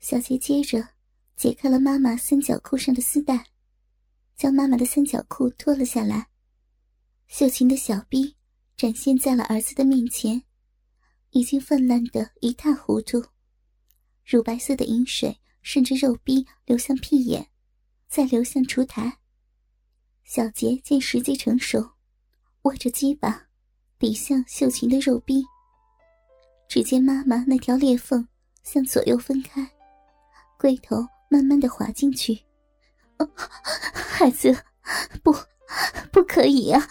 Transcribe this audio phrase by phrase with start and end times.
[0.00, 0.88] 小杰接着
[1.36, 3.46] 解开了妈妈三角裤上的丝带，
[4.36, 6.28] 将妈妈的三角裤脱了下来。
[7.26, 8.36] 秀琴的小臂
[8.76, 10.44] 展现在了儿子的面前，
[11.30, 13.22] 已经泛滥的一塌糊涂，
[14.24, 17.50] 乳白色的饮水顺着肉壁流向屁眼，
[18.08, 19.18] 再流向烛台。
[20.24, 21.90] 小杰见时机成熟，
[22.62, 23.48] 握着鸡巴
[23.98, 25.44] 抵向秀琴的肉壁。
[26.68, 28.28] 只见妈妈那条裂缝
[28.62, 29.70] 向左右分开，
[30.58, 30.96] 龟头
[31.28, 32.36] 慢慢的滑进去。
[33.94, 34.56] 孩子，
[35.22, 35.32] 不，
[36.10, 36.86] 不可以呀！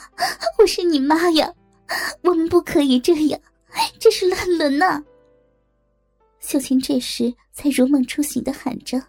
[0.57, 1.53] 我是你妈呀，
[2.23, 3.39] 我们不可以这样，
[3.99, 5.03] 这是乱伦呐！
[6.39, 9.01] 秀琴这时才如梦初醒的喊着，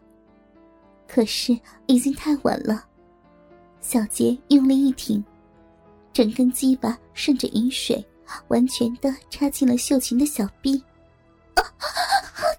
[1.06, 2.84] 可是已经太晚了。
[3.80, 5.24] 小杰用力一挺，
[6.12, 8.04] 整根鸡巴顺着饮水。
[8.48, 10.84] 完全的插进了秀琴的小臂，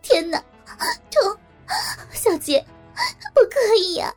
[0.01, 0.43] 天哪，
[1.11, 1.38] 痛！
[2.29, 2.63] 小杰，
[3.33, 4.13] 不可以呀！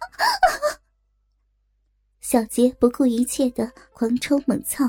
[2.20, 4.84] 小杰不顾一切的狂抽猛操，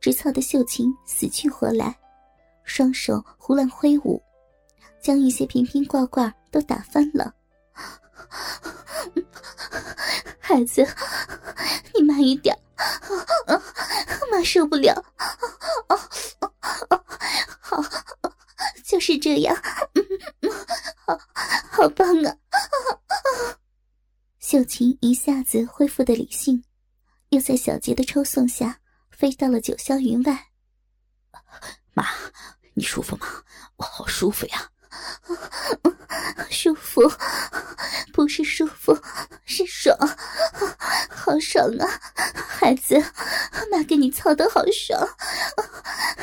[0.00, 1.98] 直操的秀琴死去活来，
[2.62, 4.22] 双手胡乱挥舞，
[5.02, 7.34] 将一些瓶瓶罐罐都打翻了。
[10.38, 10.86] 孩子，
[11.92, 12.56] 你慢一点，
[14.30, 15.04] 妈受不了。
[17.58, 17.82] 好，
[18.84, 19.52] 就是这样，
[21.80, 22.36] 好棒啊！
[24.38, 26.62] 秀琴一下子恢复的理性，
[27.30, 30.48] 又在小杰的抽送下飞到了九霄云外。
[31.94, 32.04] 妈，
[32.74, 33.26] 你舒服吗？
[33.76, 34.70] 我好舒服呀。
[36.50, 37.00] 舒服，
[38.12, 38.94] 不是舒服，
[39.46, 39.96] 是爽，
[41.08, 41.88] 好爽啊！
[42.46, 43.02] 孩子，
[43.72, 45.00] 妈给你操的好爽，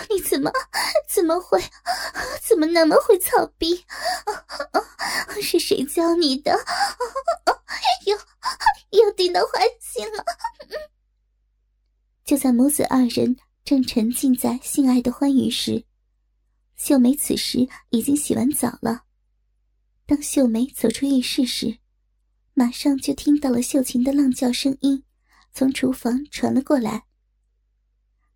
[0.08, 0.52] 你怎么
[1.10, 1.60] 怎么会，
[2.58, 3.86] 怎么那么会操逼？
[5.44, 6.58] 是谁教你的？
[8.08, 8.18] 又
[9.00, 10.26] 又听到花心了。
[12.26, 15.86] 就在母子二人正沉浸在性爱的欢愉时。
[16.76, 19.04] 秀梅此时已经洗完澡了。
[20.08, 21.78] 当秀梅走出浴室时，
[22.56, 25.04] 马上就听到了秀琴的浪叫声音
[25.54, 27.06] 从厨房传了过来。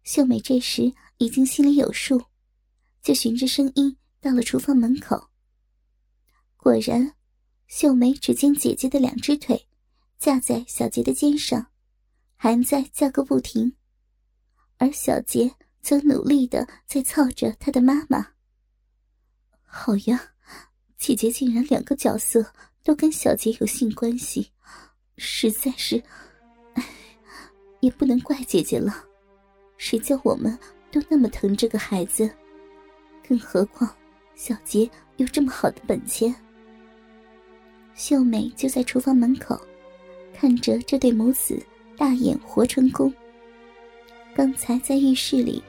[0.04, 2.24] 秀美这时已经心里有数，
[3.02, 5.30] 就循着声音到了厨房门口。
[6.56, 7.16] 果然，
[7.68, 9.68] 秀梅只见姐姐的两只腿
[10.18, 11.68] 架在小杰的肩上，
[12.36, 13.76] 还在叫个不停，
[14.78, 15.56] 而小杰。
[15.84, 18.34] 则努力的在操着他的妈妈。
[19.64, 20.34] 好呀，
[20.96, 24.52] 姐姐竟然两个角色都跟小杰有性关系，
[25.18, 26.04] 实在是，
[26.76, 26.88] 唉，
[27.80, 29.04] 也不能怪姐姐了。
[29.76, 30.56] 谁叫我们
[30.92, 32.30] 都那么疼这个孩子？
[33.28, 33.92] 更何况
[34.41, 36.34] 小杰有这么好的本钱。
[37.94, 39.56] 秀美就在厨房门口，
[40.34, 41.63] 看着这对母子
[41.96, 43.13] 大演活春宫。
[44.34, 45.62] 刚才在浴室里。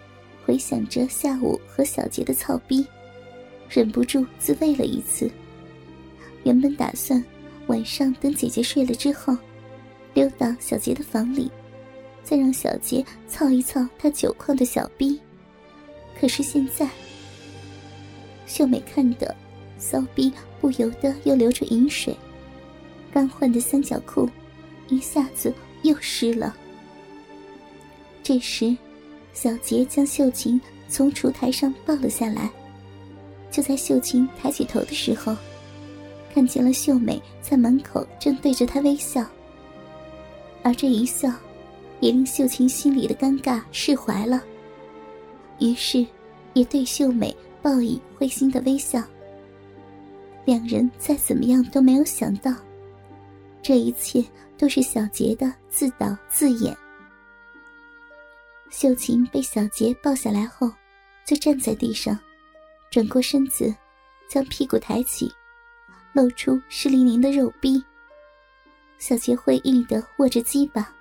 [0.44, 2.84] 回想着下午和小杰的操逼，
[3.68, 5.30] 忍不住自慰了一次。
[6.42, 7.22] 原本打算
[7.68, 9.36] 晚上等姐姐睡了之后，
[10.14, 11.48] 溜到小杰的房里，
[12.24, 15.20] 再让小杰操一操他久旷的小逼。
[16.18, 16.88] 可是现在，
[18.46, 19.34] 秀美看的
[19.78, 22.16] 骚逼不由得又流着饮水，
[23.12, 24.28] 刚换的三角裤
[24.88, 26.54] 一下子又湿了。
[28.22, 28.76] 这时。
[29.34, 30.60] 小杰将秀琴
[30.90, 32.50] 从烛台上抱了下来。
[33.50, 35.34] 就在秀琴抬起头的时候，
[36.34, 39.24] 看见了秀美在门口正对着他微笑。
[40.62, 41.32] 而这一笑，
[42.00, 44.42] 也令秀琴心里的尴尬释怀了。
[45.60, 46.06] 于是，
[46.52, 49.02] 也对秀美报以会心的微笑。
[50.44, 52.52] 两人再怎么样都没有想到，
[53.62, 54.24] 这一切
[54.58, 56.76] 都是小杰的自导自演。
[58.68, 60.68] 秀琴被小杰抱下来后，
[61.24, 62.18] 就站在地上，
[62.90, 63.72] 转过身子，
[64.28, 65.32] 将屁股抬起，
[66.12, 67.82] 露出湿淋淋的肉壁。
[68.98, 70.92] 小杰会意的握着鸡巴，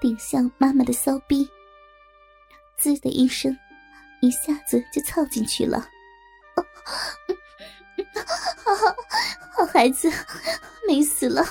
[0.00, 1.46] 顶向妈妈的骚逼，
[2.78, 3.54] 滋的一声，
[4.20, 5.88] 一下子就凑进去了。
[8.64, 8.74] 好
[9.56, 10.10] 好孩子，
[10.86, 11.44] 美死了！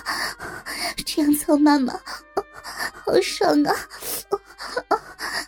[1.06, 1.94] 这样操妈妈，
[3.06, 3.75] 好爽啊！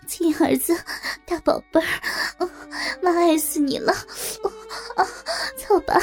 [0.08, 0.78] 亲儿子，
[1.26, 2.50] 大宝贝儿，
[3.02, 3.94] 妈爱死你了！
[4.96, 5.08] 啊，
[5.58, 6.00] 操吧，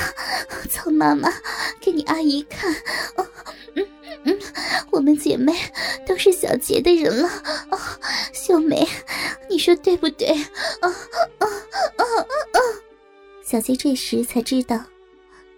[0.71, 1.33] 操妈妈，
[1.81, 2.75] 给你阿姨看。
[5.17, 5.53] 姐妹
[6.07, 7.29] 都是小杰的人了。
[7.29, 7.99] 啊，
[8.33, 8.87] 秀梅，
[9.49, 10.29] 你说对不对？
[10.29, 10.89] 啊
[11.39, 11.47] 啊
[11.97, 12.05] 啊
[12.53, 12.59] 啊！
[13.43, 14.85] 小杰这时才知道，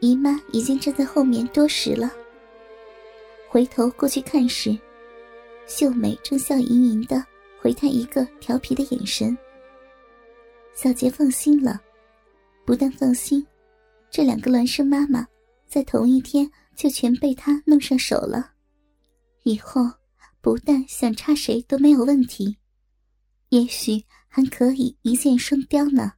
[0.00, 2.10] 姨妈已经站在后面多时了。
[3.48, 4.78] 回头过去看时，
[5.66, 7.24] 秀美正笑盈盈的
[7.60, 9.36] 回他一个调皮的眼神。
[10.72, 11.80] 小杰放心了，
[12.64, 13.44] 不但放心，
[14.10, 15.26] 这两个孪生妈妈
[15.66, 18.52] 在同一天就全被他弄上手了。
[19.42, 19.82] 以后
[20.40, 22.58] 不但想插谁都没有问题，
[23.48, 26.12] 也许还可以一箭双雕呢。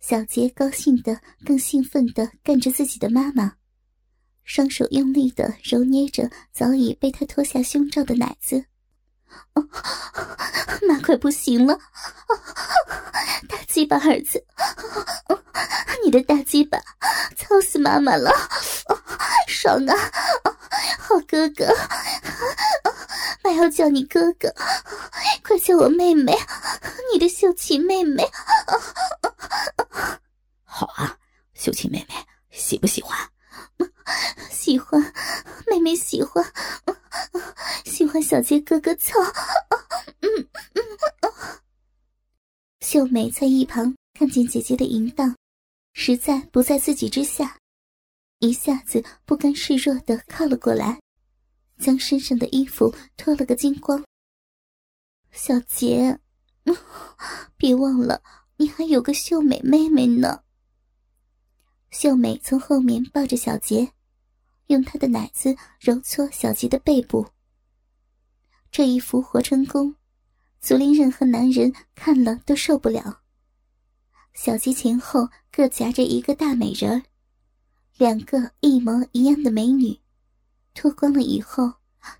[0.00, 3.56] 小杰高兴的更兴奋的干着自己的妈妈，
[4.44, 8.66] 双手用力的揉捏着早已被他脱下胸罩的奶子。
[9.54, 9.68] 哦，
[10.88, 11.78] 妈快不行了！
[13.48, 14.44] 大鸡巴儿子，
[16.04, 16.78] 你的大鸡巴
[17.36, 18.30] 操死妈妈了！
[19.46, 19.94] 爽啊！
[20.98, 21.66] 好哥哥，
[23.42, 24.54] 妈要叫你哥哥，
[25.42, 26.36] 快叫我妹妹，
[27.12, 28.30] 你的秀琴妹妹。
[30.64, 31.16] 好啊，
[31.54, 32.14] 秀琴妹妹，
[32.50, 33.18] 喜不喜欢？
[34.50, 35.00] 喜欢，
[35.66, 36.97] 妹妹喜欢，喜
[38.08, 39.12] 欢小杰哥哥操。
[40.20, 40.82] 嗯嗯。
[42.80, 45.36] 秀美在一旁看见姐姐的淫荡，
[45.92, 47.58] 实在不在自己之下，
[48.38, 50.98] 一下子不甘示弱的靠了过来，
[51.78, 54.02] 将身上的衣服脱了个精光。
[55.30, 56.18] 小杰，
[57.58, 58.22] 别忘了，
[58.56, 60.42] 你还有个秀美妹妹呢。
[61.90, 63.92] 秀美从后面抱着小杰，
[64.68, 67.28] 用她的奶子揉搓小杰的背部。
[68.70, 69.94] 这一幅活春宫，
[70.60, 73.22] 足令任何男人看了都受不了。
[74.34, 77.02] 小杰前后各夹着一个大美人，
[77.96, 80.00] 两个一模一样的美女，
[80.74, 81.72] 脱光了以后，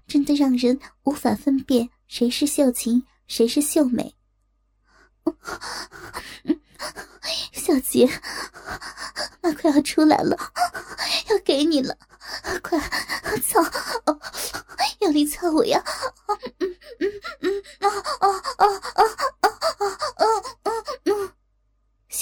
[0.07, 4.17] 真的让人无法分辨谁是秀琴，谁是秀美。
[7.53, 8.09] 小杰，
[9.43, 10.37] 妈快要出来了，
[11.31, 11.97] 要给你了，
[12.63, 12.81] 快
[13.43, 13.63] 操，
[15.01, 15.81] 用力操我呀！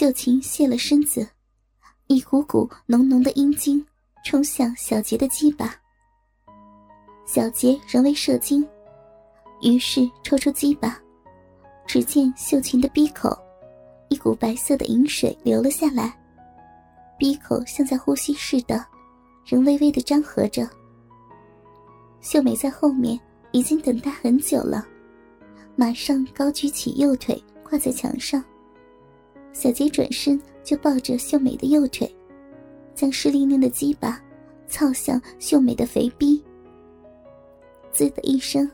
[0.07, 1.29] 秀琴卸了身子，
[2.07, 3.85] 一股股浓浓的阴茎
[4.25, 5.75] 冲向小杰的鸡巴。
[7.27, 8.65] 小杰仍未射精，
[9.63, 10.97] 于是抽出鸡巴，
[11.89, 13.37] 只见秀琴的鼻口。
[14.09, 16.17] 一股白色的饮水流了下来，
[17.19, 18.87] 鼻口像在呼吸似的，
[19.45, 20.71] 仍微微的张合着。
[22.21, 23.19] 秀美在后面
[23.51, 24.87] 已经等待很久了，
[25.75, 28.41] 马上高举起右腿挂在墙上。
[29.59, 32.15] 小杰转身就抱着秀美的右腿，
[32.95, 34.23] 将湿淋淋的鸡巴
[34.69, 36.45] 操向秀美的肥逼，
[37.91, 38.71] 滋的一声，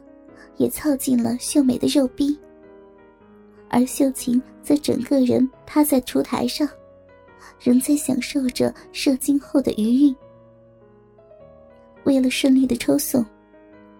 [0.56, 2.36] 也操进了秀美的肉逼。
[3.68, 6.68] 而秀琴则整个人趴在烛台上，
[7.60, 10.16] 仍在享受着射精后的余韵。
[12.02, 13.24] 为了顺利的抽送，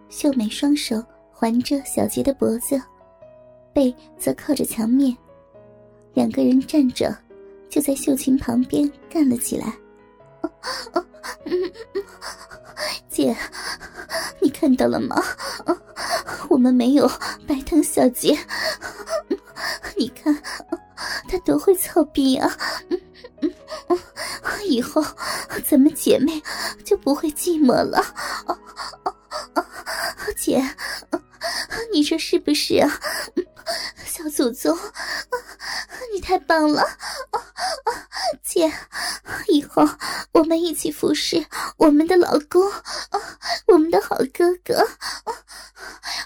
[0.09, 1.01] 秀美双手
[1.31, 2.83] 环着小杰的脖子，
[3.73, 5.17] 背则靠着墙面，
[6.15, 7.17] 两个人站着，
[7.69, 9.73] 就在秀琴旁边干了起来。
[13.09, 13.37] 姐，
[14.41, 15.23] 你看到了吗？
[16.49, 17.11] 我们没有
[17.47, 18.39] 白疼小杰。
[19.97, 20.35] 你看，
[21.29, 22.51] 他多会操逼啊！
[24.65, 25.03] 以后
[25.67, 26.43] 咱们姐妹
[26.85, 28.03] 就不会寂寞了。
[30.37, 30.63] 姐，
[31.93, 32.89] 你说是不是啊？
[34.05, 34.77] 小祖宗，
[36.15, 36.83] 你太棒了！
[38.43, 38.71] 姐，
[39.49, 39.87] 以后
[40.33, 41.45] 我们一起服侍
[41.77, 42.63] 我们的老公，
[43.67, 44.87] 我们的好哥哥，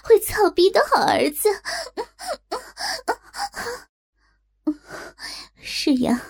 [0.03, 1.49] 会操逼的好儿子。
[5.61, 6.21] 是呀，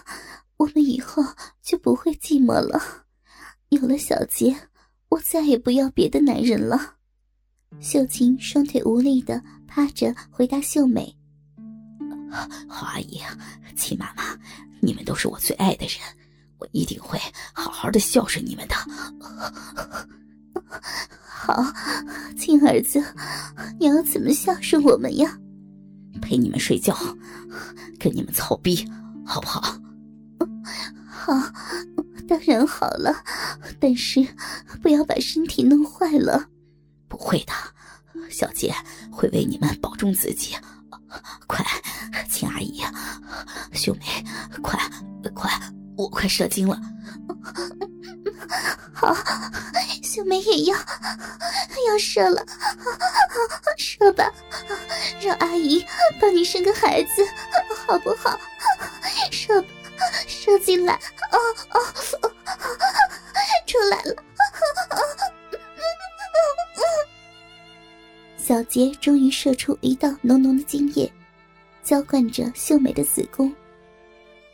[0.57, 1.23] 我们以后
[1.63, 3.05] 就不会寂寞了。
[3.69, 4.55] 有了小杰，
[5.09, 6.95] 我再也不要别的男人了。
[7.81, 9.41] 秀琴双腿无力的
[9.77, 11.15] 趴着回答秀美
[12.67, 13.21] ：“好阿姨，
[13.75, 14.23] 亲妈妈，
[14.81, 15.99] 你们都是我最爱的人，
[16.57, 17.19] 我一定会
[17.53, 18.75] 好好的孝顺你们的。”
[21.21, 21.63] 好，
[22.35, 22.99] 亲儿子，
[23.79, 25.37] 你要怎么孝顺我们呀？
[26.23, 26.97] 陪你们睡觉，
[27.99, 28.83] 跟你们操逼，
[29.23, 29.61] 好不好？
[31.07, 31.33] 好，
[32.27, 33.13] 当然好了，
[33.79, 34.27] 但是
[34.81, 36.49] 不要把身体弄坏了。
[37.07, 37.53] 不会的，
[38.29, 38.73] 小杰
[39.11, 40.55] 会为你们保重自己。
[41.47, 41.65] 快，
[42.29, 42.83] 秦阿姨，
[43.73, 44.25] 秀梅，
[44.61, 44.79] 快
[45.33, 45.49] 快，
[45.95, 46.79] 我快射精了。
[48.93, 49.15] 好，
[50.03, 52.45] 秀梅也要要射了，
[53.77, 54.29] 射吧，
[55.21, 55.85] 让阿姨
[56.19, 57.25] 帮你生个孩子，
[57.85, 58.37] 好不好？
[59.31, 59.63] 射，
[60.27, 60.93] 射进来，
[61.31, 61.37] 哦
[61.71, 61.81] 哦
[63.65, 64.15] 出来了
[68.47, 71.11] 小杰终于射出一道浓浓的精液，
[71.83, 73.53] 浇灌着秀美的子宫。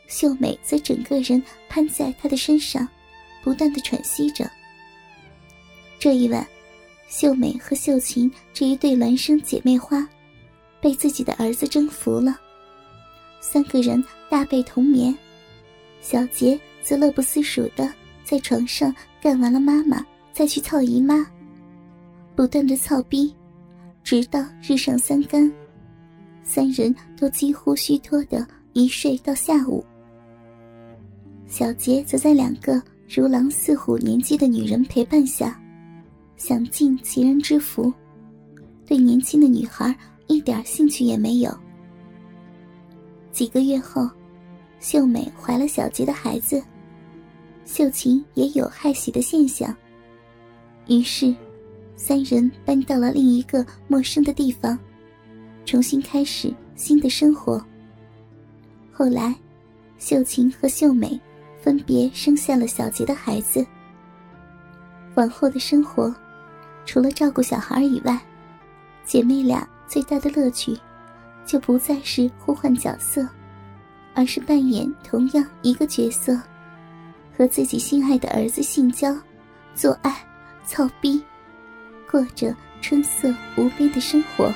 [0.08, 2.88] 秀美则整个人瘫在他的身上，
[3.44, 4.50] 不断的喘息着。
[6.00, 6.44] 这一晚，
[7.08, 10.10] 秀美和秀琴这一对孪生姐妹花，
[10.82, 12.36] 被自己的儿子征服了。
[13.42, 15.16] 三个人大被同眠，
[16.02, 21.24] 小杰则乐不思蜀的在床上干完了妈妈，再去操姨妈，
[22.36, 23.32] 不断的操逼，
[24.04, 25.52] 直到日上三竿，
[26.44, 29.84] 三人都几乎虚脱的一睡到下午。
[31.48, 35.60] 小杰则在两个如狼似虎年纪的女人陪伴下。
[36.36, 37.94] 享尽其人之福，
[38.86, 39.96] 对年轻的女孩
[40.28, 41.58] 一点兴趣也没有。
[43.32, 44.10] 几个月后，
[44.80, 46.62] 秀美怀了小杰的孩子，
[47.66, 49.74] 秀琴也有害喜的现象。
[50.88, 51.34] 于是，
[51.96, 54.78] 三人搬到了另一个陌生的地方，
[55.66, 57.64] 重新开始新的生活。
[58.92, 59.36] 后来，
[59.98, 61.20] 秀琴和秀美
[61.62, 63.66] 分别生下了小杰的孩子。
[65.16, 66.14] 往后的生活。
[66.86, 68.20] 除了照顾小孩以外，
[69.06, 70.78] 姐妹俩最大的乐趣，
[71.46, 73.26] 就不再是互换角色，
[74.14, 76.38] 而是扮演同样一个角色，
[77.38, 79.18] 和自己心爱的儿子性交、
[79.74, 80.14] 做爱、
[80.66, 81.24] 操逼，
[82.14, 84.54] 过着春色无边的生活。